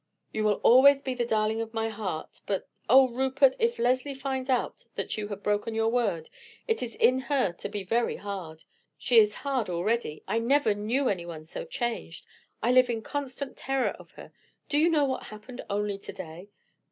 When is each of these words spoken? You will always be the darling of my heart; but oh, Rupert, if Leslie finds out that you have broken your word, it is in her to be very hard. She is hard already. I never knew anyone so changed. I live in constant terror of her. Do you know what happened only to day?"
You 0.33 0.45
will 0.45 0.59
always 0.63 0.99
be 1.03 1.13
the 1.13 1.27
darling 1.27 1.61
of 1.61 1.75
my 1.75 1.87
heart; 1.89 2.41
but 2.47 2.67
oh, 2.89 3.07
Rupert, 3.09 3.55
if 3.59 3.77
Leslie 3.77 4.15
finds 4.15 4.49
out 4.49 4.87
that 4.95 5.15
you 5.15 5.27
have 5.27 5.43
broken 5.43 5.75
your 5.75 5.89
word, 5.89 6.31
it 6.67 6.81
is 6.81 6.95
in 6.95 7.19
her 7.19 7.51
to 7.53 7.69
be 7.69 7.83
very 7.83 8.15
hard. 8.15 8.63
She 8.97 9.19
is 9.19 9.35
hard 9.45 9.69
already. 9.69 10.23
I 10.27 10.39
never 10.39 10.73
knew 10.73 11.07
anyone 11.07 11.45
so 11.45 11.65
changed. 11.65 12.25
I 12.63 12.71
live 12.71 12.89
in 12.89 13.03
constant 13.03 13.55
terror 13.55 13.89
of 13.91 14.13
her. 14.13 14.31
Do 14.69 14.79
you 14.79 14.89
know 14.89 15.05
what 15.05 15.25
happened 15.25 15.61
only 15.69 15.99
to 15.99 16.11
day?" 16.13 16.49